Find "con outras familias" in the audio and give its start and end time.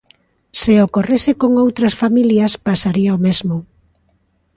1.41-2.51